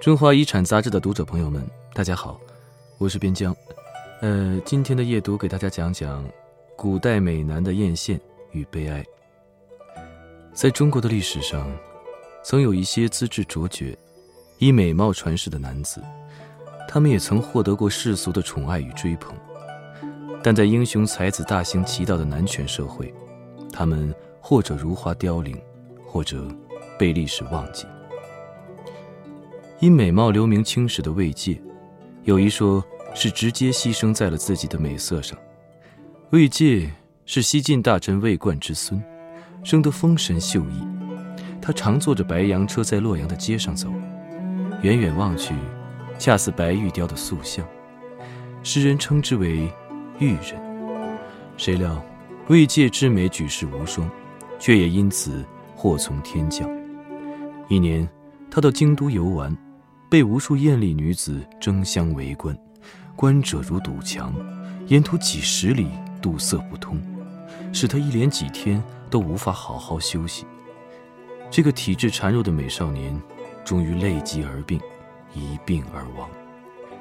[0.00, 1.62] 中华遗产杂志的读者朋友们，
[1.92, 2.40] 大家好，
[2.96, 3.54] 我是边疆。
[4.22, 6.26] 呃，今天的夜读给大家讲讲
[6.74, 8.18] 古代美男的艳羡
[8.52, 9.04] 与悲哀。
[10.54, 11.70] 在中国的历史上，
[12.42, 13.94] 曾有一些资质卓绝、
[14.56, 16.02] 以美貌传世的男子，
[16.88, 19.36] 他们也曾获得过世俗的宠爱与追捧。
[20.42, 23.12] 但在英雄才子大行其道的男权社会，
[23.70, 25.60] 他们或者如花凋零，
[26.06, 26.42] 或者
[26.98, 27.84] 被历史忘记。
[29.80, 31.58] 因美貌留名青史的魏玠，
[32.24, 32.84] 有一说
[33.14, 35.38] 是直接牺牲在了自己的美色上。
[36.32, 36.86] 魏玠
[37.24, 39.02] 是西晋大臣魏冠之孙，
[39.64, 40.86] 生得风神秀逸。
[41.62, 43.90] 他常坐着白羊车在洛阳的街上走，
[44.82, 45.54] 远远望去，
[46.18, 47.66] 恰似白玉雕的塑像，
[48.62, 49.66] 世人称之为
[50.18, 50.60] 玉人。
[51.56, 52.04] 谁料
[52.48, 54.06] 魏玠之美举世无双，
[54.58, 55.42] 却也因此
[55.74, 56.68] 祸从天降。
[57.70, 58.06] 一年，
[58.50, 59.56] 他到京都游玩。
[60.10, 62.54] 被无数艳丽女子争相围观，
[63.14, 64.34] 观者如堵墙，
[64.88, 65.86] 沿途几十里
[66.20, 67.00] 堵塞不通，
[67.72, 70.44] 使他一连几天都无法好好休息。
[71.48, 73.16] 这个体质孱弱的美少年，
[73.64, 74.80] 终于累疾而病，
[75.32, 76.28] 一病而亡。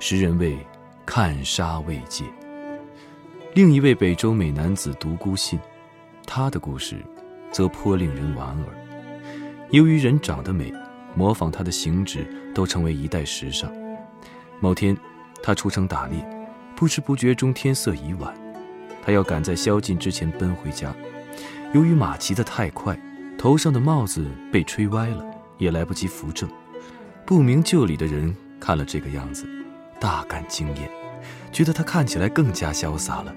[0.00, 0.58] 时人谓
[1.06, 2.24] “看杀未戒”。
[3.54, 5.56] 另一位北周美男子独孤信，
[6.26, 6.96] 他的故事，
[7.52, 9.68] 则颇令人莞尔。
[9.70, 10.74] 由于人长得美。
[11.16, 13.72] 模仿他的行止都成为一代时尚。
[14.60, 14.96] 某天，
[15.42, 16.24] 他出城打猎，
[16.76, 18.32] 不知不觉中天色已晚，
[19.02, 20.94] 他要赶在宵禁之前奔回家。
[21.72, 22.98] 由于马骑得太快，
[23.38, 25.24] 头上的帽子被吹歪了，
[25.58, 26.48] 也来不及扶正。
[27.24, 29.46] 不明就里的人看了这个样子，
[29.98, 30.90] 大感惊艳，
[31.50, 33.34] 觉得他看起来更加潇洒了。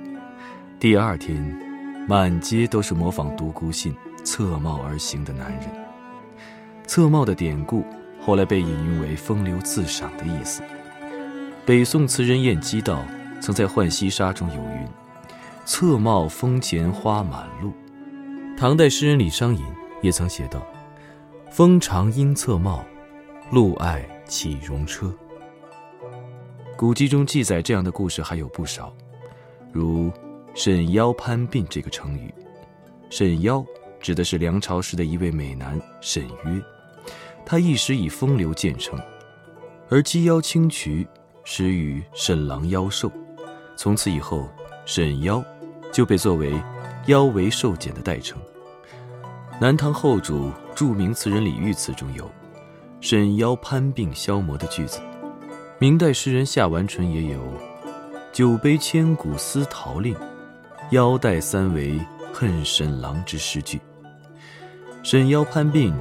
[0.80, 1.42] 第二天，
[2.08, 5.79] 满街都是模仿独孤信侧帽而行的男人。
[6.90, 7.86] 侧帽的典故
[8.20, 10.64] 后来被引用为风流自赏的意思。
[11.64, 13.06] 北宋词人晏几道
[13.40, 14.88] 曾在《浣溪沙》中有云
[15.68, 17.72] ：“侧帽风前花满路。”
[18.58, 19.64] 唐代诗人李商隐
[20.02, 20.66] 也曾写道
[21.52, 22.84] ：“风长应侧帽，
[23.52, 25.14] 路爱岂容车。”
[26.76, 28.92] 古籍中记载这样的故事还有不少，
[29.72, 30.12] 如
[30.56, 32.34] “沈腰攀鬓”这个成语
[33.12, 33.64] ，“沈腰”
[34.02, 36.60] 指的是梁朝时的一位美男沈约。
[37.52, 38.96] 他一时以风流见称，
[39.90, 41.08] 而鸡妖青渠
[41.44, 43.12] 始与沈郎妖瘦，
[43.76, 44.48] 从此以后，
[44.86, 45.44] 沈妖
[45.92, 46.54] 就被作为
[47.08, 48.40] 妖为瘦减的代称。
[49.60, 52.30] 南唐后主著名词人李煜词中有
[53.02, 55.00] “沈妖攀病消磨”的句子，
[55.80, 57.42] 明代诗人夏完淳也有
[58.32, 60.16] “酒杯千古思陶令，
[60.92, 62.00] 腰带三围
[62.32, 63.82] 恨沈郎”之诗句。
[65.02, 65.92] 沈妖攀病。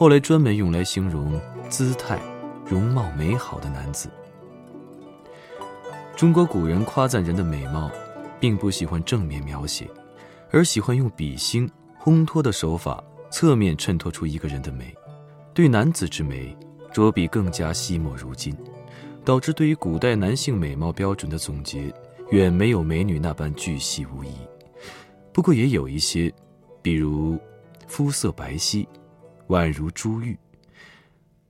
[0.00, 1.38] 后来专门用来形容
[1.68, 2.18] 姿态、
[2.64, 4.08] 容貌美好的男子。
[6.16, 7.90] 中国古人夸赞人的美貌，
[8.40, 9.86] 并不喜欢正面描写，
[10.50, 11.70] 而喜欢用比兴、
[12.02, 14.90] 烘托的手法，侧面衬托出一个人的美。
[15.52, 16.56] 对男子之美，
[16.90, 18.56] 着笔更加惜墨如金，
[19.22, 21.92] 导致对于古代男性美貌标准的总结，
[22.30, 24.32] 远没有美女那般巨细无遗。
[25.30, 26.32] 不过也有一些，
[26.80, 27.38] 比如
[27.86, 28.86] 肤色白皙。
[29.50, 30.38] 宛如珠玉。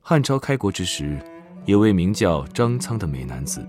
[0.01, 1.23] 汉朝开国之时，
[1.67, 3.67] 有位名叫张苍的美男子，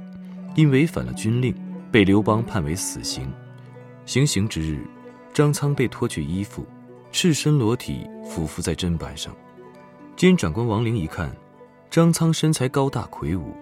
[0.55, 1.53] 因违反了军令，
[1.91, 3.31] 被刘邦判为死刑。
[4.05, 4.79] 行刑之日，
[5.33, 6.65] 张苍被脱去衣服，
[7.11, 9.35] 赤身裸体俯伏在砧板上。
[10.15, 11.29] 监长官王陵一看，
[11.89, 13.53] 张苍身材高大魁梧，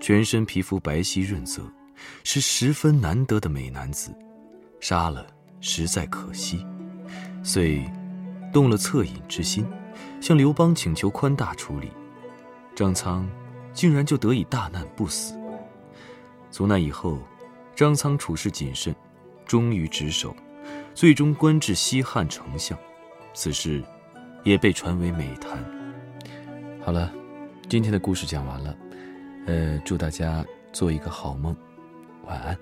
[0.00, 1.62] 全身皮肤白皙润泽，
[2.22, 4.14] 是十分难得的美男子，
[4.80, 5.26] 杀了
[5.60, 6.64] 实在可惜，
[7.42, 7.84] 遂
[8.52, 9.66] 动了恻隐之心。
[10.20, 11.90] 向刘邦请求宽大处理，
[12.74, 13.28] 张苍
[13.72, 15.34] 竟然就得以大难不死。
[16.50, 17.18] 从那以后，
[17.74, 18.94] 张苍处事谨慎，
[19.44, 20.34] 忠于职守，
[20.94, 22.78] 最终官至西汉丞相。
[23.32, 23.82] 此事
[24.44, 25.58] 也被传为美谈。
[26.84, 27.12] 好了，
[27.68, 28.76] 今天的故事讲完了，
[29.46, 31.56] 呃，祝大家做一个好梦，
[32.26, 32.56] 晚安。